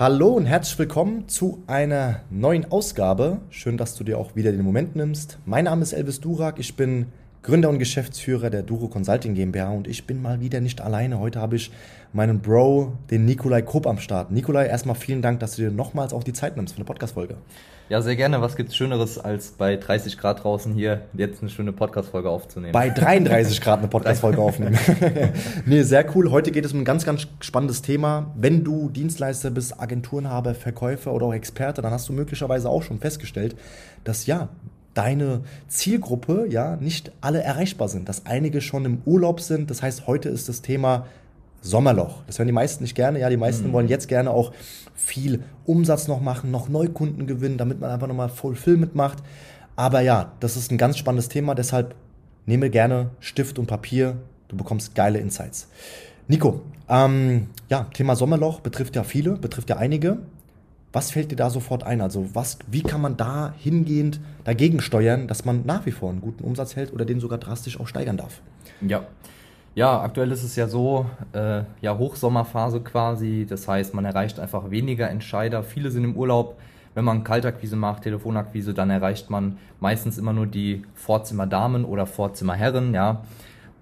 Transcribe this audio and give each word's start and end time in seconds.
Hallo 0.00 0.28
und 0.28 0.46
herzlich 0.46 0.78
willkommen 0.78 1.28
zu 1.28 1.62
einer 1.66 2.22
neuen 2.30 2.72
Ausgabe. 2.72 3.42
Schön, 3.50 3.76
dass 3.76 3.96
du 3.96 4.02
dir 4.02 4.16
auch 4.16 4.34
wieder 4.34 4.50
den 4.50 4.62
Moment 4.62 4.96
nimmst. 4.96 5.38
Mein 5.44 5.66
Name 5.66 5.82
ist 5.82 5.92
Elvis 5.92 6.22
Durak, 6.22 6.58
ich 6.58 6.74
bin 6.74 7.08
Gründer 7.42 7.70
und 7.70 7.78
Geschäftsführer 7.78 8.50
der 8.50 8.62
Duro 8.62 8.88
Consulting 8.88 9.34
GmbH 9.34 9.70
und 9.70 9.88
ich 9.88 10.06
bin 10.06 10.20
mal 10.20 10.40
wieder 10.40 10.60
nicht 10.60 10.82
alleine. 10.82 11.18
Heute 11.18 11.40
habe 11.40 11.56
ich 11.56 11.70
meinen 12.12 12.40
Bro, 12.40 12.98
den 13.10 13.24
Nikolai 13.24 13.62
Kopp 13.62 13.86
am 13.86 13.98
Start. 13.98 14.30
Nikolai, 14.30 14.66
erstmal 14.66 14.94
vielen 14.94 15.22
Dank, 15.22 15.40
dass 15.40 15.56
du 15.56 15.62
dir 15.62 15.70
nochmals 15.70 16.12
auch 16.12 16.22
die 16.22 16.34
Zeit 16.34 16.56
nimmst 16.56 16.74
für 16.74 16.78
eine 16.78 16.84
Podcast-Folge. 16.84 17.36
Ja, 17.88 18.02
sehr 18.02 18.14
gerne. 18.14 18.42
Was 18.42 18.56
gibt's 18.56 18.76
Schöneres, 18.76 19.18
als 19.18 19.52
bei 19.52 19.76
30 19.76 20.18
Grad 20.18 20.44
draußen 20.44 20.74
hier 20.74 21.06
jetzt 21.14 21.40
eine 21.40 21.50
schöne 21.50 21.72
Podcast-Folge 21.72 22.28
aufzunehmen? 22.28 22.72
Bei 22.72 22.90
33 22.90 23.60
Grad 23.62 23.78
eine 23.78 23.88
Podcast-Folge 23.88 24.38
aufnehmen. 24.38 24.78
nee, 25.66 25.82
sehr 25.82 26.14
cool. 26.14 26.30
Heute 26.30 26.52
geht 26.52 26.66
es 26.66 26.74
um 26.74 26.80
ein 26.80 26.84
ganz, 26.84 27.06
ganz 27.06 27.26
spannendes 27.40 27.80
Thema. 27.80 28.34
Wenn 28.36 28.64
du 28.64 28.90
Dienstleister 28.90 29.50
bist, 29.50 29.80
Agenturenhaber, 29.80 30.54
Verkäufer 30.54 31.14
oder 31.14 31.26
auch 31.26 31.34
Experte, 31.34 31.80
dann 31.80 31.92
hast 31.92 32.06
du 32.08 32.12
möglicherweise 32.12 32.68
auch 32.68 32.82
schon 32.82 33.00
festgestellt, 33.00 33.56
dass 34.04 34.26
ja, 34.26 34.50
deine 34.94 35.42
Zielgruppe 35.68 36.46
ja 36.48 36.76
nicht 36.76 37.12
alle 37.20 37.42
erreichbar 37.42 37.88
sind, 37.88 38.08
dass 38.08 38.26
einige 38.26 38.60
schon 38.60 38.84
im 38.84 39.02
Urlaub 39.04 39.40
sind. 39.40 39.70
Das 39.70 39.82
heißt, 39.82 40.06
heute 40.06 40.28
ist 40.28 40.48
das 40.48 40.62
Thema 40.62 41.06
Sommerloch. 41.62 42.22
Das 42.26 42.38
hören 42.38 42.48
die 42.48 42.52
meisten 42.52 42.84
nicht 42.84 42.94
gerne. 42.94 43.20
Ja, 43.20 43.28
die 43.28 43.36
meisten 43.36 43.68
mhm. 43.68 43.72
wollen 43.72 43.88
jetzt 43.88 44.08
gerne 44.08 44.30
auch 44.30 44.52
viel 44.94 45.42
Umsatz 45.64 46.08
noch 46.08 46.20
machen, 46.20 46.50
noch 46.50 46.68
Neukunden 46.68 47.26
gewinnen, 47.26 47.58
damit 47.58 47.80
man 47.80 47.90
einfach 47.90 48.06
nochmal 48.06 48.28
Fulfillment 48.28 48.94
macht. 48.94 49.18
Aber 49.76 50.00
ja, 50.00 50.32
das 50.40 50.56
ist 50.56 50.70
ein 50.70 50.78
ganz 50.78 50.98
spannendes 50.98 51.28
Thema. 51.28 51.54
Deshalb 51.54 51.94
nehme 52.46 52.70
gerne 52.70 53.10
Stift 53.20 53.58
und 53.58 53.66
Papier. 53.66 54.16
Du 54.48 54.56
bekommst 54.56 54.94
geile 54.94 55.18
Insights. 55.18 55.68
Nico, 56.28 56.62
ähm, 56.88 57.48
ja, 57.68 57.84
Thema 57.94 58.16
Sommerloch 58.16 58.60
betrifft 58.60 58.96
ja 58.96 59.04
viele, 59.04 59.32
betrifft 59.32 59.70
ja 59.70 59.76
einige. 59.76 60.18
Was 60.92 61.12
fällt 61.12 61.30
dir 61.30 61.36
da 61.36 61.50
sofort 61.50 61.84
ein? 61.84 62.00
Also 62.00 62.34
was, 62.34 62.58
wie 62.68 62.82
kann 62.82 63.00
man 63.00 63.16
da 63.16 63.54
hingehend 63.58 64.20
dagegen 64.44 64.80
steuern, 64.80 65.28
dass 65.28 65.44
man 65.44 65.64
nach 65.64 65.86
wie 65.86 65.92
vor 65.92 66.10
einen 66.10 66.20
guten 66.20 66.42
Umsatz 66.42 66.74
hält 66.74 66.92
oder 66.92 67.04
den 67.04 67.20
sogar 67.20 67.38
drastisch 67.38 67.78
auch 67.78 67.86
steigern 67.86 68.16
darf? 68.16 68.40
Ja, 68.80 69.04
ja, 69.74 70.00
aktuell 70.00 70.32
ist 70.32 70.42
es 70.42 70.56
ja 70.56 70.66
so, 70.66 71.06
äh, 71.32 71.62
ja, 71.80 71.96
Hochsommerphase 71.96 72.80
quasi. 72.80 73.46
Das 73.48 73.68
heißt, 73.68 73.94
man 73.94 74.04
erreicht 74.04 74.40
einfach 74.40 74.70
weniger 74.70 75.08
Entscheider. 75.08 75.62
Viele 75.62 75.90
sind 75.90 76.04
im 76.04 76.16
Urlaub. 76.16 76.58
Wenn 76.92 77.04
man 77.04 77.22
Kaltakquise 77.22 77.76
macht, 77.76 78.02
Telefonakquise, 78.02 78.74
dann 78.74 78.90
erreicht 78.90 79.30
man 79.30 79.58
meistens 79.78 80.18
immer 80.18 80.32
nur 80.32 80.48
die 80.48 80.82
Vorzimmerdamen 80.94 81.84
oder 81.84 82.04
Vorzimmerherren, 82.04 82.94
ja. 82.94 83.22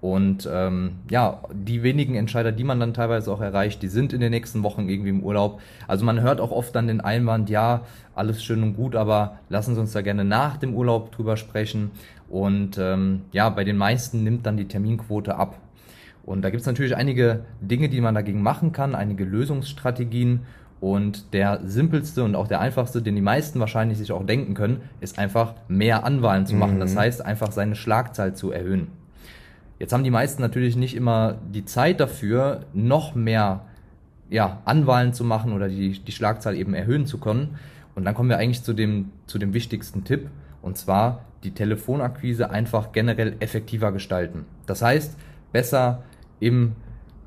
Und 0.01 0.47
ähm, 0.51 0.91
ja, 1.09 1.41
die 1.51 1.83
wenigen 1.83 2.15
Entscheider, 2.15 2.53
die 2.53 2.63
man 2.63 2.79
dann 2.79 2.93
teilweise 2.93 3.31
auch 3.31 3.41
erreicht, 3.41 3.81
die 3.81 3.89
sind 3.89 4.13
in 4.13 4.21
den 4.21 4.31
nächsten 4.31 4.63
Wochen 4.63 4.87
irgendwie 4.87 5.09
im 5.09 5.23
Urlaub. 5.23 5.59
Also 5.87 6.05
man 6.05 6.21
hört 6.21 6.39
auch 6.39 6.51
oft 6.51 6.73
dann 6.73 6.87
den 6.87 7.01
Einwand, 7.01 7.49
ja, 7.49 7.81
alles 8.15 8.43
schön 8.43 8.63
und 8.63 8.75
gut, 8.75 8.95
aber 8.95 9.39
lassen 9.49 9.75
Sie 9.75 9.81
uns 9.81 9.91
da 9.91 10.01
gerne 10.01 10.23
nach 10.23 10.55
dem 10.55 10.73
Urlaub 10.73 11.11
drüber 11.11 11.35
sprechen. 11.35 11.91
Und 12.29 12.77
ähm, 12.77 13.23
ja, 13.33 13.49
bei 13.49 13.65
den 13.65 13.75
meisten 13.75 14.23
nimmt 14.23 14.45
dann 14.45 14.55
die 14.55 14.67
Terminquote 14.67 15.35
ab. 15.35 15.59
Und 16.23 16.43
da 16.43 16.49
gibt 16.49 16.61
es 16.61 16.67
natürlich 16.67 16.95
einige 16.95 17.41
Dinge, 17.59 17.89
die 17.89 17.99
man 18.01 18.15
dagegen 18.15 18.41
machen 18.41 18.71
kann, 18.71 18.95
einige 18.95 19.25
Lösungsstrategien. 19.25 20.41
Und 20.79 21.33
der 21.33 21.59
simpelste 21.65 22.23
und 22.23 22.35
auch 22.35 22.47
der 22.47 22.61
einfachste, 22.61 23.01
den 23.01 23.15
die 23.15 23.21
meisten 23.21 23.59
wahrscheinlich 23.59 23.97
sich 23.97 24.13
auch 24.13 24.25
denken 24.25 24.53
können, 24.53 24.79
ist 25.01 25.19
einfach 25.19 25.55
mehr 25.67 26.05
Anwahlen 26.05 26.45
zu 26.45 26.55
machen. 26.55 26.75
Mhm. 26.75 26.79
Das 26.79 26.95
heißt, 26.95 27.25
einfach 27.25 27.51
seine 27.51 27.75
Schlagzahl 27.75 28.33
zu 28.33 28.51
erhöhen. 28.51 28.87
Jetzt 29.79 29.93
haben 29.93 30.03
die 30.03 30.11
meisten 30.11 30.41
natürlich 30.41 30.75
nicht 30.75 30.95
immer 30.95 31.37
die 31.53 31.65
Zeit 31.65 31.99
dafür, 31.99 32.65
noch 32.73 33.15
mehr 33.15 33.61
ja, 34.29 34.61
Anwahlen 34.65 35.13
zu 35.13 35.23
machen 35.23 35.53
oder 35.53 35.69
die, 35.69 35.97
die 35.97 36.11
Schlagzahl 36.11 36.55
eben 36.55 36.73
erhöhen 36.73 37.05
zu 37.05 37.17
können. 37.17 37.57
Und 37.95 38.05
dann 38.05 38.13
kommen 38.13 38.29
wir 38.29 38.37
eigentlich 38.37 38.63
zu 38.63 38.73
dem, 38.73 39.11
zu 39.25 39.39
dem 39.39 39.53
wichtigsten 39.53 40.03
Tipp, 40.03 40.29
und 40.61 40.77
zwar 40.77 41.25
die 41.43 41.51
Telefonakquise 41.51 42.49
einfach 42.49 42.91
generell 42.91 43.35
effektiver 43.39 43.91
gestalten. 43.91 44.45
Das 44.65 44.81
heißt, 44.81 45.17
besser 45.51 46.03
im 46.39 46.73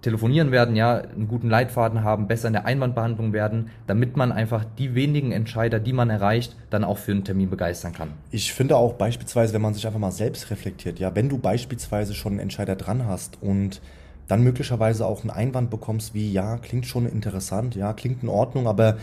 Telefonieren 0.02 0.50
werden, 0.50 0.76
ja, 0.76 0.98
einen 0.98 1.28
guten 1.28 1.48
Leitfaden 1.48 2.02
haben, 2.02 2.26
besser 2.26 2.48
in 2.48 2.52
der 2.54 2.66
Einwandbehandlung 2.66 3.32
werden, 3.32 3.70
damit 3.86 4.16
man 4.16 4.32
einfach 4.32 4.64
die 4.78 4.94
wenigen 4.94 5.32
Entscheider, 5.32 5.78
die 5.78 5.92
man 5.92 6.10
erreicht, 6.10 6.56
dann 6.70 6.82
auch 6.84 6.98
für 6.98 7.12
einen 7.12 7.24
Termin 7.24 7.48
begeistern 7.48 7.92
kann. 7.92 8.10
Ich 8.32 8.52
finde 8.52 8.76
auch 8.76 8.94
beispielsweise, 8.94 9.54
wenn 9.54 9.62
man 9.62 9.74
sich 9.74 9.86
einfach 9.86 10.00
mal 10.00 10.10
selbst 10.10 10.50
reflektiert, 10.50 10.98
ja, 10.98 11.14
wenn 11.14 11.28
du 11.28 11.38
beispielsweise 11.38 12.14
schon 12.14 12.32
einen 12.32 12.40
Entscheider 12.40 12.74
dran 12.74 13.06
hast 13.06 13.40
und 13.40 13.80
dann 14.28 14.42
möglicherweise 14.42 15.06
auch 15.06 15.22
einen 15.22 15.30
Einwand 15.30 15.70
bekommst, 15.70 16.14
wie 16.14 16.32
ja, 16.32 16.56
klingt 16.56 16.86
schon 16.86 17.06
interessant, 17.06 17.74
ja, 17.74 17.92
klingt 17.92 18.22
in 18.22 18.28
Ordnung, 18.28 18.66
aber 18.66 18.96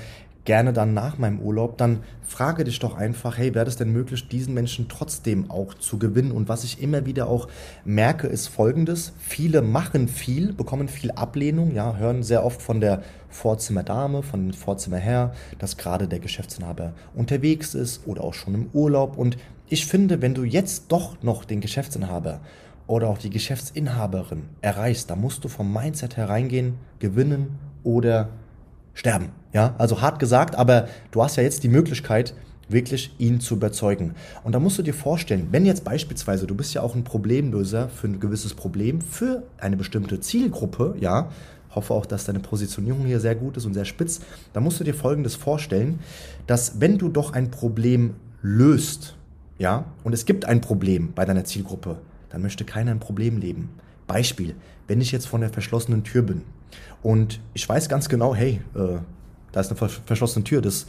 gerne 0.49 0.73
dann 0.73 0.95
nach 0.95 1.19
meinem 1.19 1.41
Urlaub, 1.41 1.77
dann 1.77 1.99
frage 2.23 2.63
dich 2.63 2.79
doch 2.79 2.97
einfach, 2.97 3.37
hey, 3.37 3.53
wäre 3.53 3.67
es 3.67 3.75
denn 3.75 3.91
möglich, 3.91 4.29
diesen 4.29 4.55
Menschen 4.55 4.87
trotzdem 4.89 5.51
auch 5.51 5.75
zu 5.75 5.99
gewinnen? 5.99 6.31
Und 6.31 6.49
was 6.49 6.63
ich 6.63 6.81
immer 6.81 7.05
wieder 7.05 7.27
auch 7.27 7.47
merke, 7.85 8.25
ist 8.25 8.47
folgendes. 8.47 9.13
Viele 9.19 9.61
machen 9.61 10.07
viel, 10.07 10.51
bekommen 10.51 10.87
viel 10.87 11.11
Ablehnung, 11.11 11.75
ja, 11.75 11.97
hören 11.97 12.23
sehr 12.23 12.43
oft 12.43 12.63
von 12.63 12.81
der 12.81 13.03
Vorzimmerdame, 13.29 14.23
von 14.23 14.47
dem 14.47 14.53
Vorzimmerherr, 14.53 15.35
dass 15.59 15.77
gerade 15.77 16.07
der 16.07 16.17
Geschäftsinhaber 16.17 16.93
unterwegs 17.13 17.75
ist 17.75 18.07
oder 18.07 18.23
auch 18.23 18.33
schon 18.33 18.55
im 18.55 18.69
Urlaub. 18.73 19.19
Und 19.19 19.37
ich 19.67 19.85
finde, 19.85 20.23
wenn 20.23 20.33
du 20.33 20.45
jetzt 20.45 20.85
doch 20.91 21.21
noch 21.21 21.45
den 21.45 21.61
Geschäftsinhaber 21.61 22.39
oder 22.87 23.07
auch 23.09 23.19
die 23.19 23.29
Geschäftsinhaberin 23.29 24.45
erreichst, 24.61 25.11
da 25.11 25.15
musst 25.15 25.43
du 25.43 25.47
vom 25.47 25.71
Mindset 25.71 26.17
hereingehen, 26.17 26.79
gewinnen 26.97 27.59
oder 27.83 28.29
sterben. 28.99 29.29
Ja, 29.53 29.75
also 29.77 30.01
hart 30.01 30.19
gesagt, 30.19 30.55
aber 30.55 30.89
du 31.11 31.23
hast 31.23 31.37
ja 31.37 31.43
jetzt 31.43 31.63
die 31.63 31.69
Möglichkeit, 31.69 32.33
wirklich 32.67 33.15
ihn 33.17 33.39
zu 33.39 33.55
überzeugen. 33.55 34.13
Und 34.43 34.53
da 34.53 34.59
musst 34.59 34.77
du 34.77 34.83
dir 34.83 34.93
vorstellen, 34.93 35.47
wenn 35.51 35.65
jetzt 35.65 35.85
beispielsweise, 35.85 36.45
du 36.47 36.53
bist 36.53 36.73
ja 36.73 36.81
auch 36.81 36.95
ein 36.95 37.05
Problemlöser 37.05 37.87
für 37.87 38.07
ein 38.07 38.19
gewisses 38.19 38.53
Problem, 38.53 38.99
für 38.99 39.43
eine 39.57 39.77
bestimmte 39.77 40.19
Zielgruppe, 40.19 40.95
ja, 40.99 41.29
hoffe 41.73 41.93
auch, 41.93 42.05
dass 42.05 42.25
deine 42.25 42.41
Positionierung 42.41 43.05
hier 43.05 43.21
sehr 43.21 43.35
gut 43.35 43.55
ist 43.55 43.65
und 43.65 43.73
sehr 43.73 43.85
spitz, 43.85 44.19
da 44.51 44.59
musst 44.59 44.81
du 44.81 44.83
dir 44.83 44.93
Folgendes 44.93 45.35
vorstellen, 45.35 45.99
dass 46.45 46.81
wenn 46.81 46.97
du 46.97 47.07
doch 47.07 47.31
ein 47.31 47.51
Problem 47.51 48.15
löst, 48.41 49.15
ja, 49.57 49.85
und 50.03 50.13
es 50.13 50.25
gibt 50.25 50.43
ein 50.43 50.59
Problem 50.59 51.13
bei 51.13 51.23
deiner 51.23 51.45
Zielgruppe, 51.45 51.99
dann 52.29 52.41
möchte 52.41 52.65
keiner 52.65 52.91
ein 52.91 52.99
Problem 52.99 53.37
leben. 53.37 53.69
Beispiel, 54.09 54.55
wenn 54.87 54.99
ich 54.99 55.13
jetzt 55.13 55.27
von 55.27 55.39
der 55.39 55.49
verschlossenen 55.49 56.03
Tür 56.03 56.23
bin 56.23 56.41
und 57.01 57.39
ich 57.53 57.67
weiß 57.69 57.87
ganz 57.87 58.09
genau, 58.09 58.35
hey, 58.35 58.59
äh, 58.75 58.97
da 59.53 59.61
ist 59.61 59.71
eine 59.71 59.89
verschlossene 60.05 60.43
Tür, 60.43 60.61
das 60.61 60.87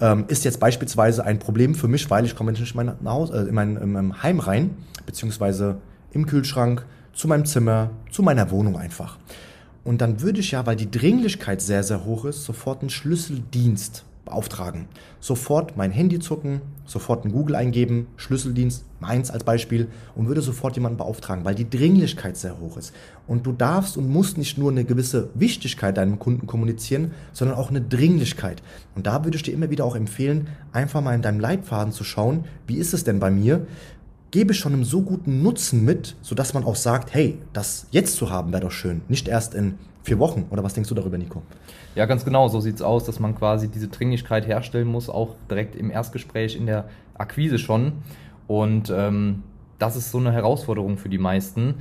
ähm, 0.00 0.24
ist 0.28 0.44
jetzt 0.44 0.58
beispielsweise 0.58 1.24
ein 1.24 1.38
Problem 1.38 1.74
für 1.74 1.88
mich, 1.88 2.08
weil 2.08 2.24
ich 2.24 2.34
komme 2.34 2.52
nicht 2.52 2.74
in 2.74 2.76
mein, 2.76 2.94
Haus, 3.04 3.30
äh, 3.30 3.42
in, 3.42 3.54
mein, 3.54 3.76
in 3.76 3.92
mein 3.92 4.22
Heim 4.22 4.40
rein, 4.40 4.70
beziehungsweise 5.04 5.76
im 6.12 6.26
Kühlschrank, 6.26 6.86
zu 7.12 7.28
meinem 7.28 7.44
Zimmer, 7.44 7.90
zu 8.10 8.22
meiner 8.22 8.50
Wohnung 8.50 8.78
einfach. 8.78 9.18
Und 9.84 10.00
dann 10.00 10.22
würde 10.22 10.40
ich 10.40 10.52
ja, 10.52 10.64
weil 10.64 10.76
die 10.76 10.90
Dringlichkeit 10.90 11.60
sehr, 11.60 11.82
sehr 11.82 12.04
hoch 12.04 12.24
ist, 12.24 12.44
sofort 12.44 12.80
einen 12.80 12.90
Schlüsseldienst 12.90 14.04
beauftragen. 14.24 14.86
Sofort 15.20 15.76
mein 15.76 15.90
Handy 15.90 16.20
zucken, 16.20 16.62
sofort 16.84 17.24
in 17.24 17.32
Google 17.32 17.56
eingeben, 17.56 18.06
Schlüsseldienst, 18.16 18.84
meins 19.00 19.30
als 19.30 19.44
Beispiel, 19.44 19.88
und 20.14 20.26
würde 20.26 20.42
sofort 20.42 20.76
jemanden 20.76 20.98
beauftragen, 20.98 21.44
weil 21.44 21.54
die 21.54 21.68
Dringlichkeit 21.68 22.36
sehr 22.36 22.58
hoch 22.58 22.76
ist. 22.76 22.92
Und 23.26 23.46
du 23.46 23.52
darfst 23.52 23.96
und 23.96 24.08
musst 24.08 24.38
nicht 24.38 24.58
nur 24.58 24.70
eine 24.70 24.84
gewisse 24.84 25.30
Wichtigkeit 25.34 25.96
deinem 25.96 26.18
Kunden 26.18 26.46
kommunizieren, 26.46 27.12
sondern 27.32 27.56
auch 27.56 27.70
eine 27.70 27.80
Dringlichkeit. 27.80 28.62
Und 28.94 29.06
da 29.06 29.24
würde 29.24 29.36
ich 29.36 29.42
dir 29.42 29.54
immer 29.54 29.70
wieder 29.70 29.84
auch 29.84 29.96
empfehlen, 29.96 30.48
einfach 30.72 31.00
mal 31.00 31.14
in 31.14 31.22
deinem 31.22 31.40
Leitfaden 31.40 31.92
zu 31.92 32.04
schauen, 32.04 32.44
wie 32.66 32.76
ist 32.76 32.94
es 32.94 33.04
denn 33.04 33.20
bei 33.20 33.30
mir? 33.30 33.66
Gebe 34.30 34.54
schon 34.54 34.72
einen 34.72 34.84
so 34.84 35.02
guten 35.02 35.42
Nutzen 35.42 35.84
mit, 35.84 36.16
sodass 36.22 36.54
man 36.54 36.64
auch 36.64 36.76
sagt, 36.76 37.12
hey, 37.12 37.38
das 37.52 37.86
jetzt 37.90 38.16
zu 38.16 38.30
haben 38.30 38.52
wäre 38.52 38.62
doch 38.62 38.70
schön, 38.70 39.02
nicht 39.08 39.28
erst 39.28 39.54
in 39.54 39.74
vier 40.02 40.18
Wochen. 40.18 40.46
Oder 40.50 40.62
was 40.62 40.74
denkst 40.74 40.88
du 40.88 40.94
darüber, 40.94 41.18
Nico? 41.18 41.42
Ja, 41.94 42.06
ganz 42.06 42.24
genau. 42.24 42.48
So 42.48 42.60
sieht 42.60 42.76
es 42.76 42.82
aus, 42.82 43.04
dass 43.04 43.20
man 43.20 43.34
quasi 43.34 43.68
diese 43.68 43.88
Dringlichkeit 43.88 44.46
herstellen 44.46 44.88
muss, 44.88 45.08
auch 45.08 45.36
direkt 45.50 45.76
im 45.76 45.90
Erstgespräch 45.90 46.56
in 46.56 46.66
der 46.66 46.86
Akquise 47.14 47.58
schon. 47.58 47.92
Und 48.46 48.92
ähm, 48.94 49.42
das 49.78 49.96
ist 49.96 50.10
so 50.10 50.18
eine 50.18 50.32
Herausforderung 50.32 50.98
für 50.98 51.08
die 51.08 51.18
meisten. 51.18 51.76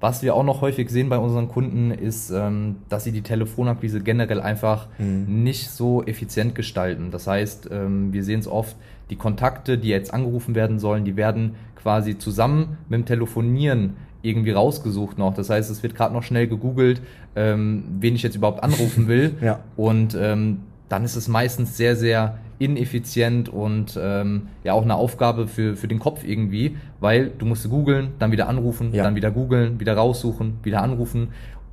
Was 0.00 0.22
wir 0.22 0.36
auch 0.36 0.44
noch 0.44 0.60
häufig 0.60 0.90
sehen 0.90 1.08
bei 1.08 1.18
unseren 1.18 1.48
Kunden 1.48 1.90
ist, 1.90 2.30
ähm, 2.30 2.76
dass 2.88 3.02
sie 3.02 3.10
die 3.10 3.22
Telefonakquise 3.22 4.00
generell 4.00 4.40
einfach 4.40 4.86
mhm. 4.98 5.42
nicht 5.42 5.70
so 5.70 6.04
effizient 6.04 6.54
gestalten. 6.54 7.10
Das 7.10 7.26
heißt, 7.26 7.68
ähm, 7.72 8.12
wir 8.12 8.22
sehen 8.22 8.38
es 8.38 8.46
oft, 8.46 8.76
die 9.10 9.16
Kontakte, 9.16 9.76
die 9.76 9.88
jetzt 9.88 10.14
angerufen 10.14 10.54
werden 10.54 10.78
sollen, 10.78 11.04
die 11.04 11.16
werden 11.16 11.56
quasi 11.74 12.16
zusammen 12.16 12.78
mit 12.88 13.00
dem 13.00 13.06
Telefonieren 13.06 13.96
irgendwie 14.22 14.50
rausgesucht 14.50 15.18
noch. 15.18 15.34
Das 15.34 15.50
heißt, 15.50 15.70
es 15.70 15.82
wird 15.82 15.94
gerade 15.94 16.12
noch 16.12 16.22
schnell 16.22 16.48
gegoogelt, 16.48 17.00
ähm, 17.36 17.84
wen 18.00 18.14
ich 18.14 18.22
jetzt 18.22 18.36
überhaupt 18.36 18.62
anrufen 18.62 19.08
will. 19.08 19.36
ja. 19.40 19.60
Und 19.76 20.16
ähm, 20.20 20.60
dann 20.88 21.04
ist 21.04 21.16
es 21.16 21.28
meistens 21.28 21.76
sehr, 21.76 21.96
sehr 21.96 22.38
ineffizient 22.58 23.48
und 23.48 23.98
ähm, 24.00 24.48
ja 24.64 24.72
auch 24.72 24.82
eine 24.82 24.96
Aufgabe 24.96 25.46
für, 25.46 25.76
für 25.76 25.86
den 25.86 26.00
Kopf 26.00 26.24
irgendwie, 26.24 26.76
weil 26.98 27.30
du 27.30 27.46
musst 27.46 27.68
googeln, 27.68 28.08
dann 28.18 28.32
wieder 28.32 28.48
anrufen, 28.48 28.92
ja. 28.92 29.04
dann 29.04 29.14
wieder 29.14 29.30
googeln, 29.30 29.78
wieder 29.78 29.94
raussuchen, 29.94 30.58
wieder 30.62 30.82
anrufen. 30.82 31.28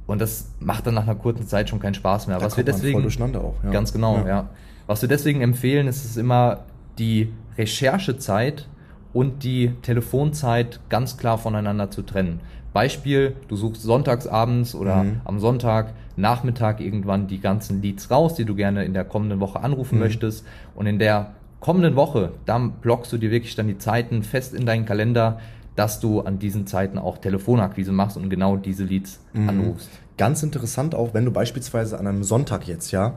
Und 0.06 0.22
das 0.22 0.52
macht 0.60 0.86
dann 0.86 0.94
nach 0.94 1.04
einer 1.04 1.16
kurzen 1.16 1.48
Zeit 1.48 1.70
schon 1.70 1.80
keinen 1.80 1.96
Spaß 1.96 2.28
mehr. 2.28 2.38
Da 2.38 2.46
Was 2.46 2.58
wir 2.58 2.64
deswegen 2.64 3.02
durcheinander 3.02 3.42
auch. 3.42 3.56
Ja. 3.64 3.72
Ganz 3.72 3.92
genau, 3.92 4.18
ja. 4.18 4.28
Ja. 4.28 4.50
Was 4.86 5.02
wir 5.02 5.10
deswegen 5.10 5.42
empfehlen, 5.42 5.88
ist 5.88 6.06
es 6.06 6.18
immer 6.18 6.66
die 7.00 7.32
Recherchezeit 7.58 8.68
und 9.16 9.44
die 9.46 9.72
Telefonzeit 9.82 10.82
ganz 10.90 11.16
klar 11.18 11.38
voneinander 11.38 11.90
zu 11.90 12.02
trennen. 12.02 12.42
Beispiel, 12.74 13.36
du 13.48 13.56
suchst 13.56 13.82
sonntags 13.82 14.28
abends 14.28 14.76
oder 14.76 15.04
Mhm. 15.04 15.22
am 15.24 15.40
Sonntag 15.40 15.94
Nachmittag 16.18 16.82
irgendwann 16.82 17.28
die 17.28 17.40
ganzen 17.40 17.82
Leads 17.82 18.12
raus, 18.12 18.36
die 18.36 18.44
du 18.44 18.56
gerne 18.56 18.84
in 18.84 18.94
der 18.94 19.06
kommenden 19.06 19.40
Woche 19.40 19.62
anrufen 19.62 19.96
Mhm. 19.96 20.02
möchtest. 20.02 20.46
Und 20.76 20.86
in 20.86 21.00
der 21.00 21.32
kommenden 21.62 21.96
Woche, 21.96 22.34
dann 22.46 22.72
blockst 22.82 23.12
du 23.14 23.18
dir 23.18 23.32
wirklich 23.32 23.56
dann 23.56 23.68
die 23.70 23.78
Zeiten 23.78 24.22
fest 24.24 24.54
in 24.54 24.66
deinen 24.66 24.86
Kalender, 24.86 25.40
dass 25.78 26.02
du 26.02 26.20
an 26.22 26.38
diesen 26.38 26.68
Zeiten 26.68 26.98
auch 26.98 27.18
Telefonakquise 27.18 27.94
machst 27.94 28.18
und 28.18 28.30
genau 28.30 28.58
diese 28.58 28.84
Leads 28.84 29.22
Mhm. 29.34 29.50
anrufst. 29.50 29.90
Ganz 30.18 30.44
interessant 30.44 30.94
auch, 30.94 31.14
wenn 31.14 31.24
du 31.26 31.32
beispielsweise 31.32 31.98
an 32.00 32.08
einem 32.08 32.24
Sonntag 32.24 32.68
jetzt, 32.68 32.92
ja, 32.92 33.14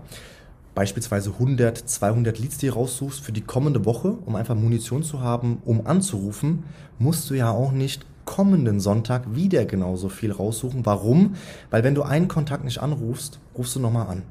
beispielsweise 0.78 1.30
100, 1.30 1.76
200 1.76 2.38
Leads 2.38 2.58
dir 2.58 2.74
raussuchst 2.74 3.18
für 3.18 3.32
die 3.32 3.40
kommende 3.40 3.84
Woche, 3.84 4.16
um 4.26 4.36
einfach 4.36 4.54
Munition 4.54 5.02
zu 5.02 5.20
haben, 5.20 5.60
um 5.64 5.88
anzurufen, 5.88 6.62
musst 7.00 7.28
du 7.28 7.34
ja 7.34 7.50
auch 7.50 7.72
nicht 7.72 8.06
kommenden 8.24 8.78
Sonntag 8.78 9.34
wieder 9.34 9.64
genauso 9.64 10.08
viel 10.08 10.30
raussuchen. 10.30 10.86
Warum? 10.86 11.34
Weil 11.70 11.82
wenn 11.82 11.96
du 11.96 12.04
einen 12.04 12.28
Kontakt 12.28 12.62
nicht 12.62 12.78
anrufst, 12.78 13.40
rufst 13.56 13.74
du 13.74 13.80
nochmal 13.80 14.06
an. 14.06 14.22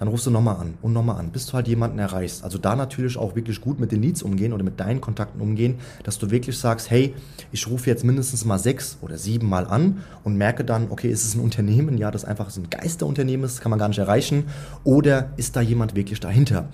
Dann 0.00 0.08
rufst 0.08 0.26
du 0.26 0.30
nochmal 0.30 0.56
an 0.56 0.74
und 0.80 0.94
nochmal 0.94 1.18
an, 1.18 1.30
bis 1.30 1.46
du 1.46 1.52
halt 1.52 1.68
jemanden 1.68 1.98
erreichst. 1.98 2.42
Also 2.42 2.56
da 2.56 2.74
natürlich 2.74 3.18
auch 3.18 3.36
wirklich 3.36 3.60
gut 3.60 3.78
mit 3.78 3.92
den 3.92 4.00
Leads 4.00 4.22
umgehen 4.22 4.54
oder 4.54 4.64
mit 4.64 4.80
deinen 4.80 5.02
Kontakten 5.02 5.42
umgehen, 5.42 5.74
dass 6.04 6.18
du 6.18 6.30
wirklich 6.30 6.58
sagst, 6.58 6.90
hey, 6.90 7.14
ich 7.52 7.68
rufe 7.68 7.90
jetzt 7.90 8.02
mindestens 8.02 8.46
mal 8.46 8.58
sechs 8.58 8.96
oder 9.02 9.18
sieben 9.18 9.48
Mal 9.48 9.66
an 9.66 9.98
und 10.24 10.36
merke 10.36 10.64
dann, 10.64 10.90
okay, 10.90 11.10
ist 11.10 11.24
es 11.24 11.34
ein 11.34 11.40
Unternehmen, 11.40 11.98
ja, 11.98 12.10
das 12.10 12.24
einfach 12.24 12.48
so 12.48 12.62
ein 12.62 12.70
Geisterunternehmen 12.70 13.44
ist, 13.44 13.60
kann 13.60 13.68
man 13.68 13.78
gar 13.78 13.88
nicht 13.88 13.98
erreichen, 13.98 14.44
oder 14.84 15.32
ist 15.36 15.54
da 15.54 15.60
jemand 15.60 15.94
wirklich 15.94 16.18
dahinter? 16.18 16.70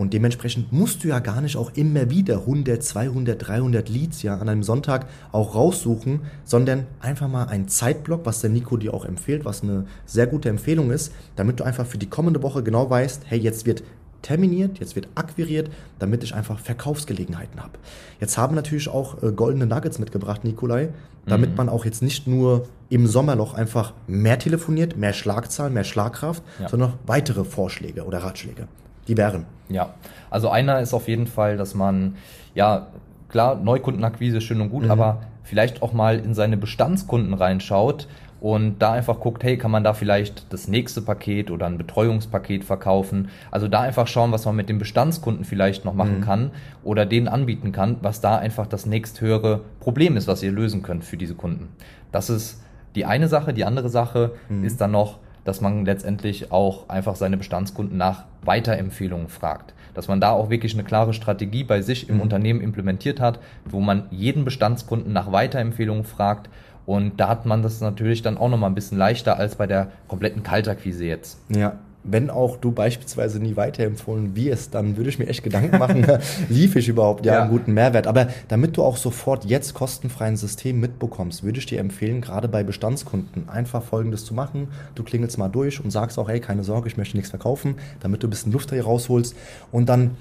Und 0.00 0.14
dementsprechend 0.14 0.72
musst 0.72 1.04
du 1.04 1.08
ja 1.08 1.18
gar 1.18 1.42
nicht 1.42 1.58
auch 1.58 1.72
immer 1.74 2.08
wieder 2.08 2.38
100, 2.38 2.82
200, 2.82 3.46
300 3.48 3.86
Leads 3.90 4.22
ja 4.22 4.38
an 4.38 4.48
einem 4.48 4.62
Sonntag 4.62 5.04
auch 5.30 5.54
raussuchen, 5.54 6.20
sondern 6.42 6.86
einfach 7.00 7.28
mal 7.28 7.44
einen 7.48 7.68
Zeitblock, 7.68 8.24
was 8.24 8.40
der 8.40 8.48
Nico 8.48 8.78
dir 8.78 8.94
auch 8.94 9.04
empfiehlt, 9.04 9.44
was 9.44 9.62
eine 9.62 9.84
sehr 10.06 10.26
gute 10.26 10.48
Empfehlung 10.48 10.90
ist, 10.90 11.12
damit 11.36 11.60
du 11.60 11.64
einfach 11.64 11.84
für 11.84 11.98
die 11.98 12.08
kommende 12.08 12.42
Woche 12.42 12.62
genau 12.62 12.88
weißt, 12.88 13.24
hey, 13.26 13.38
jetzt 13.38 13.66
wird 13.66 13.82
terminiert, 14.22 14.78
jetzt 14.78 14.96
wird 14.96 15.06
akquiriert, 15.16 15.68
damit 15.98 16.24
ich 16.24 16.34
einfach 16.34 16.58
Verkaufsgelegenheiten 16.60 17.60
habe. 17.62 17.72
Jetzt 18.20 18.38
haben 18.38 18.54
natürlich 18.54 18.88
auch 18.88 19.22
äh, 19.22 19.32
goldene 19.32 19.66
Nuggets 19.66 19.98
mitgebracht, 19.98 20.44
Nikolai, 20.44 20.88
damit 21.26 21.50
Mhm. 21.50 21.56
man 21.56 21.68
auch 21.68 21.84
jetzt 21.84 22.00
nicht 22.02 22.26
nur 22.26 22.66
im 22.88 23.06
Sommerloch 23.06 23.52
einfach 23.52 23.92
mehr 24.06 24.38
telefoniert, 24.38 24.96
mehr 24.96 25.12
Schlagzahlen, 25.12 25.74
mehr 25.74 25.84
Schlagkraft, 25.84 26.42
Ja. 26.58 26.70
sondern 26.70 26.92
noch 26.92 26.96
weitere 27.06 27.44
Vorschläge 27.44 28.04
oder 28.04 28.20
Ratschläge. 28.20 28.66
Die 29.10 29.16
wären. 29.16 29.44
Ja, 29.68 29.90
also 30.30 30.48
einer 30.50 30.80
ist 30.80 30.94
auf 30.94 31.08
jeden 31.08 31.26
Fall, 31.26 31.56
dass 31.56 31.74
man, 31.74 32.14
ja, 32.54 32.86
klar, 33.28 33.56
Neukundenakquise 33.56 34.40
schön 34.40 34.60
und 34.60 34.70
gut, 34.70 34.84
Mhm. 34.84 34.90
aber 34.92 35.22
vielleicht 35.42 35.82
auch 35.82 35.92
mal 35.92 36.18
in 36.20 36.32
seine 36.34 36.56
Bestandskunden 36.56 37.34
reinschaut 37.34 38.06
und 38.40 38.78
da 38.78 38.92
einfach 38.92 39.18
guckt, 39.18 39.42
hey, 39.42 39.58
kann 39.58 39.70
man 39.72 39.82
da 39.84 39.92
vielleicht 39.94 40.52
das 40.52 40.68
nächste 40.68 41.02
Paket 41.02 41.50
oder 41.50 41.66
ein 41.66 41.76
Betreuungspaket 41.76 42.62
verkaufen? 42.64 43.28
Also 43.50 43.66
da 43.66 43.80
einfach 43.80 44.06
schauen, 44.06 44.30
was 44.32 44.44
man 44.44 44.54
mit 44.56 44.68
den 44.68 44.78
Bestandskunden 44.78 45.44
vielleicht 45.44 45.84
noch 45.84 45.92
machen 45.94 46.18
Mhm. 46.18 46.24
kann 46.24 46.50
oder 46.84 47.04
denen 47.04 47.26
anbieten 47.26 47.72
kann, 47.72 47.96
was 48.00 48.20
da 48.20 48.38
einfach 48.38 48.66
das 48.68 48.86
nächsthöhere 48.86 49.60
Problem 49.80 50.16
ist, 50.16 50.28
was 50.28 50.42
ihr 50.44 50.52
lösen 50.52 50.82
könnt 50.82 51.04
für 51.04 51.16
diese 51.16 51.34
Kunden. 51.34 51.68
Das 52.12 52.30
ist 52.30 52.62
die 52.94 53.04
eine 53.04 53.26
Sache. 53.28 53.52
Die 53.52 53.64
andere 53.64 53.88
Sache 53.88 54.32
Mhm. 54.48 54.64
ist 54.64 54.80
dann 54.80 54.92
noch, 54.92 55.18
dass 55.50 55.60
man 55.60 55.84
letztendlich 55.84 56.52
auch 56.52 56.88
einfach 56.88 57.16
seine 57.16 57.36
Bestandskunden 57.36 57.98
nach 57.98 58.22
Weiterempfehlungen 58.44 59.26
fragt. 59.28 59.74
Dass 59.94 60.06
man 60.06 60.20
da 60.20 60.30
auch 60.30 60.48
wirklich 60.48 60.74
eine 60.74 60.84
klare 60.84 61.12
Strategie 61.12 61.64
bei 61.64 61.82
sich 61.82 62.08
im 62.08 62.16
Mhm. 62.16 62.20
Unternehmen 62.20 62.60
implementiert 62.60 63.18
hat, 63.18 63.40
wo 63.64 63.80
man 63.80 64.04
jeden 64.12 64.44
Bestandskunden 64.44 65.12
nach 65.12 65.32
Weiterempfehlungen 65.32 66.04
fragt. 66.04 66.48
Und 66.86 67.18
da 67.18 67.28
hat 67.28 67.46
man 67.46 67.64
das 67.64 67.80
natürlich 67.80 68.22
dann 68.22 68.38
auch 68.38 68.48
nochmal 68.48 68.70
ein 68.70 68.76
bisschen 68.76 68.96
leichter 68.96 69.38
als 69.38 69.56
bei 69.56 69.66
der 69.66 69.88
kompletten 70.06 70.44
Kaltakquise 70.44 71.04
jetzt. 71.04 71.40
Ja. 71.48 71.72
Wenn 72.02 72.30
auch 72.30 72.56
du 72.56 72.72
beispielsweise 72.72 73.40
nie 73.40 73.56
weiterempfohlen 73.56 74.34
wirst, 74.34 74.74
dann 74.74 74.96
würde 74.96 75.10
ich 75.10 75.18
mir 75.18 75.26
echt 75.26 75.42
Gedanken 75.44 75.78
machen, 75.78 76.06
lief 76.48 76.74
ich 76.76 76.88
überhaupt 76.88 77.26
ja, 77.26 77.34
Ja. 77.34 77.42
einen 77.42 77.50
guten 77.50 77.74
Mehrwert. 77.74 78.06
Aber 78.06 78.28
damit 78.48 78.76
du 78.76 78.82
auch 78.82 78.96
sofort 78.96 79.44
jetzt 79.44 79.74
kostenfrei 79.74 80.26
ein 80.26 80.36
System 80.38 80.80
mitbekommst, 80.80 81.42
würde 81.42 81.58
ich 81.58 81.66
dir 81.66 81.78
empfehlen, 81.78 82.20
gerade 82.22 82.48
bei 82.48 82.62
Bestandskunden 82.64 83.48
einfach 83.50 83.82
Folgendes 83.82 84.24
zu 84.24 84.32
machen. 84.32 84.68
Du 84.94 85.02
klingelst 85.02 85.36
mal 85.36 85.48
durch 85.48 85.82
und 85.84 85.90
sagst 85.90 86.18
auch, 86.18 86.28
hey, 86.28 86.40
keine 86.40 86.64
Sorge, 86.64 86.88
ich 86.88 86.96
möchte 86.96 87.16
nichts 87.18 87.30
verkaufen, 87.30 87.74
damit 88.00 88.22
du 88.22 88.28
ein 88.28 88.30
bisschen 88.30 88.52
Luft 88.52 88.70
hier 88.70 88.84
rausholst. 88.84 89.36
Und 89.70 89.88
dann 89.90 90.12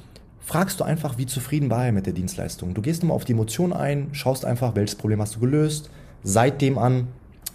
fragst 0.42 0.80
du 0.80 0.84
einfach, 0.84 1.18
wie 1.18 1.28
zufrieden 1.28 1.70
war 1.70 1.86
er 1.86 1.92
mit 1.94 2.06
der 2.08 2.14
Dienstleistung. 2.14 2.74
Du 2.74 2.82
gehst 2.82 3.04
nochmal 3.04 3.16
auf 3.16 3.24
die 3.24 3.34
Emotion 3.34 3.72
ein, 3.72 4.10
schaust 4.12 4.44
einfach, 4.44 4.76
welches 4.76 4.96
Problem 4.96 5.22
hast 5.22 5.36
du 5.36 5.40
gelöst, 5.40 5.90
seitdem 6.24 6.78
an, 6.78 7.08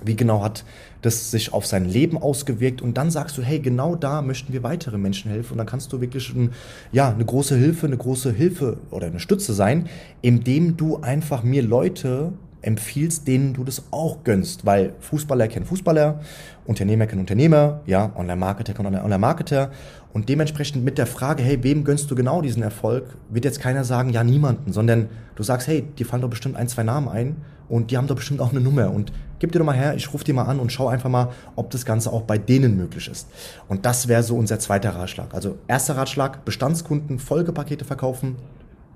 wie 0.05 0.17
genau 0.17 0.43
hat 0.43 0.65
das 1.03 1.31
sich 1.31 1.53
auf 1.53 1.67
sein 1.67 1.85
Leben 1.85 2.19
ausgewirkt? 2.19 2.83
Und 2.83 2.97
dann 2.97 3.11
sagst 3.11 3.37
du, 3.39 3.43
hey, 3.43 3.59
genau 3.61 3.97
da 3.97 4.23
möchten 4.23 4.53
wir 4.53 4.63
weitere 4.63 4.99
Menschen 4.99 5.31
helfen. 5.31 5.53
Und 5.53 5.59
dann 5.59 5.67
kannst 5.67 5.93
du 5.93 6.01
wirklich 6.01 6.35
ein, 6.35 6.51
ja, 6.93 7.11
eine 7.11 7.25
große 7.25 7.57
Hilfe, 7.57 7.87
eine 7.87 7.97
große 7.97 8.33
Hilfe 8.33 8.79
oder 8.91 9.07
eine 9.07 9.21
Stütze 9.21 9.55
sein, 9.55 9.89
indem 10.23 10.77
du 10.77 10.99
einfach 10.99 11.43
mir 11.43 11.63
Leute 11.63 12.33
empfiehlst, 12.65 13.29
denen 13.29 13.53
du 13.53 13.63
das 13.63 13.85
auch 13.91 14.25
gönnst, 14.25 14.65
weil 14.65 14.95
Fußballer 15.01 15.49
kennen 15.49 15.67
Fußballer, 15.67 16.21
Unternehmer 16.65 17.07
kennen 17.07 17.21
Unternehmer, 17.21 17.81
ja, 17.87 18.13
Online-Marketer 18.17 18.73
kennen 18.73 18.97
Online-Marketer. 18.97 19.71
Und 20.13 20.29
dementsprechend 20.29 20.85
mit 20.85 20.97
der 20.97 21.07
Frage, 21.07 21.43
hey, 21.43 21.63
wem 21.63 21.85
gönnst 21.85 22.11
du 22.11 22.15
genau 22.15 22.41
diesen 22.41 22.63
Erfolg, 22.63 23.17
wird 23.29 23.45
jetzt 23.45 23.61
keiner 23.61 23.85
sagen, 23.85 24.11
ja, 24.11 24.25
niemanden, 24.25 24.73
sondern 24.73 25.09
du 25.35 25.43
sagst, 25.43 25.69
hey, 25.69 25.83
dir 25.83 26.07
fallen 26.07 26.23
doch 26.23 26.31
bestimmt 26.31 26.57
ein, 26.57 26.69
zwei 26.69 26.85
Namen 26.85 27.09
ein 27.09 27.37
und 27.69 27.91
die 27.91 27.97
haben 27.97 28.07
doch 28.07 28.17
bestimmt 28.17 28.41
auch 28.41 28.51
eine 28.51 28.61
Nummer 28.61 28.91
und 28.91 29.13
gib 29.39 29.53
dir 29.53 29.59
doch 29.59 29.67
mal 29.67 29.77
her, 29.77 29.95
ich 29.95 30.13
rufe 30.13 30.25
dir 30.25 30.35
mal 30.35 30.45
an 30.45 30.61
und 30.61 30.73
schau 30.73 30.89
einfach 30.89 31.11
mal, 31.11 31.31
ob 31.57 31.71
das 31.71 31.85
Ganze 31.85 32.13
auch 32.13 32.23
bei 32.23 32.39
denen 32.39 32.77
möglich 32.77 33.09
ist. 33.09 33.29
Und 33.69 33.85
das 33.85 34.09
wäre 34.09 34.23
so 34.23 34.37
unser 34.37 34.59
zweiter 34.59 34.91
Ratschlag. 34.95 35.35
Also 35.35 35.59
erster 35.69 35.97
Ratschlag, 35.97 36.45
Bestandskunden 36.45 37.19
Folgepakete 37.19 37.85
verkaufen. 37.85 38.37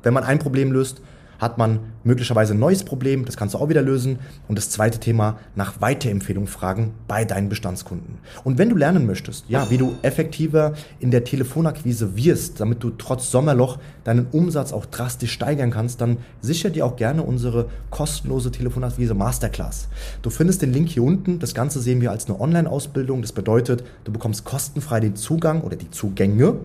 Wenn 0.03 0.15
man 0.15 0.25
ein 0.25 0.39
Problem 0.39 0.73
löst, 0.73 1.03
hat 1.39 1.59
man 1.59 1.81
möglicherweise 2.05 2.55
ein 2.55 2.59
neues 2.59 2.85
Problem, 2.85 3.25
das 3.25 3.37
kannst 3.37 3.55
du 3.55 3.59
auch 3.59 3.69
wieder 3.69 3.83
lösen. 3.83 4.19
Und 4.49 4.59
das 4.59 4.71
zweite 4.71 4.99
Thema, 4.99 5.39
nach 5.55 5.81
Weiterempfehlung 5.81 6.47
fragen 6.47 6.95
bei 7.07 7.25
deinen 7.25 7.49
Bestandskunden. 7.49 8.19
Und 8.45 8.59
wenn 8.59 8.71
du 8.71 8.77
lernen 8.77 9.07
möchtest, 9.07 9.45
ja, 9.49 9.71
wie 9.71 9.79
du 9.79 9.95
effektiver 10.03 10.75
in 11.01 11.11
der 11.11 11.25
Telefonakquise 11.25 12.17
wirst, 12.17 12.61
damit 12.61 12.83
du 12.83 12.91
trotz 12.91 13.31
Sommerloch 13.31 13.79
deinen 14.05 14.27
Umsatz 14.33 14.73
auch 14.73 14.87
drastisch 14.87 15.33
steigern 15.33 15.71
kannst, 15.71 16.01
dann 16.01 16.19
sicher 16.41 16.71
dir 16.71 16.85
auch 16.87 16.97
gerne 16.97 17.23
unsere 17.23 17.69
kostenlose 17.91 18.51
Telefonakquise 18.51 19.15
Masterclass. 19.15 19.89
Du 20.23 20.31
findest 20.31 20.63
den 20.63 20.73
Link 20.73 20.89
hier 20.89 21.03
unten. 21.03 21.39
Das 21.39 21.55
Ganze 21.55 21.81
sehen 21.81 22.01
wir 22.01 22.11
als 22.11 22.27
eine 22.27 22.41
Online-Ausbildung. 22.41 23.23
Das 23.23 23.33
bedeutet, 23.33 23.85
du 24.05 24.13
bekommst 24.13 24.45
kostenfrei 24.45 25.01
den 25.01 25.17
Zugang 25.17 25.63
oder 25.63 25.77
die 25.77 25.91
Zugänge, 25.91 26.57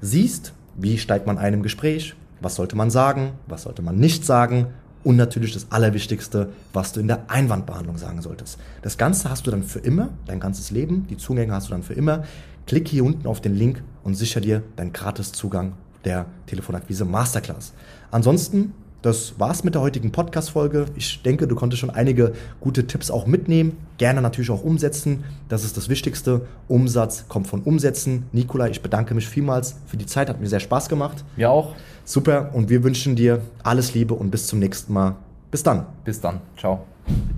siehst, 0.00 0.52
wie 0.76 0.98
steigt 0.98 1.26
man 1.26 1.38
ein 1.38 1.54
im 1.54 1.62
Gespräch, 1.62 2.14
was 2.42 2.56
sollte 2.56 2.76
man 2.76 2.90
sagen, 2.90 3.32
was 3.46 3.62
sollte 3.62 3.82
man 3.82 3.96
nicht 3.96 4.24
sagen 4.24 4.66
und 5.04 5.16
natürlich 5.16 5.52
das 5.52 5.66
Allerwichtigste, 5.70 6.50
was 6.72 6.92
du 6.92 7.00
in 7.00 7.08
der 7.08 7.30
Einwandbehandlung 7.30 7.98
sagen 7.98 8.22
solltest. 8.22 8.58
Das 8.82 8.98
Ganze 8.98 9.30
hast 9.30 9.46
du 9.46 9.50
dann 9.50 9.62
für 9.62 9.80
immer, 9.80 10.10
dein 10.26 10.40
ganzes 10.40 10.70
Leben, 10.70 11.06
die 11.08 11.16
Zugänge 11.16 11.52
hast 11.52 11.68
du 11.68 11.72
dann 11.72 11.82
für 11.82 11.94
immer. 11.94 12.24
Klick 12.66 12.88
hier 12.88 13.04
unten 13.04 13.26
auf 13.26 13.40
den 13.40 13.54
Link 13.54 13.82
und 14.04 14.14
sicher 14.14 14.40
dir 14.40 14.62
deinen 14.76 14.92
Gratis-Zugang 14.92 15.72
der 16.04 16.26
Telefonakquise 16.46 17.04
Masterclass. 17.04 17.72
Ansonsten, 18.10 18.74
das 19.02 19.38
war's 19.38 19.64
mit 19.64 19.74
der 19.74 19.82
heutigen 19.82 20.12
Podcast-Folge. 20.12 20.86
Ich 20.94 21.22
denke, 21.22 21.48
du 21.48 21.56
konntest 21.56 21.80
schon 21.80 21.90
einige 21.90 22.32
gute 22.60 22.86
Tipps 22.86 23.10
auch 23.10 23.26
mitnehmen. 23.26 23.76
Gerne 23.98 24.22
natürlich 24.22 24.50
auch 24.50 24.62
umsetzen. 24.62 25.24
Das 25.48 25.64
ist 25.64 25.76
das 25.76 25.88
Wichtigste. 25.88 26.42
Umsatz 26.68 27.26
kommt 27.28 27.48
von 27.48 27.62
Umsetzen. 27.62 28.26
Nikolai, 28.32 28.70
ich 28.70 28.80
bedanke 28.80 29.14
mich 29.14 29.28
vielmals 29.28 29.76
für 29.86 29.96
die 29.96 30.06
Zeit. 30.06 30.28
Hat 30.28 30.40
mir 30.40 30.46
sehr 30.46 30.60
Spaß 30.60 30.88
gemacht. 30.88 31.24
Ja 31.36 31.50
auch. 31.50 31.74
Super. 32.04 32.50
Und 32.52 32.70
wir 32.70 32.84
wünschen 32.84 33.16
dir 33.16 33.42
alles 33.64 33.92
Liebe 33.92 34.14
und 34.14 34.30
bis 34.30 34.46
zum 34.46 34.60
nächsten 34.60 34.92
Mal. 34.92 35.16
Bis 35.50 35.64
dann. 35.64 35.86
Bis 36.04 36.20
dann. 36.20 36.40
Ciao. 36.56 36.86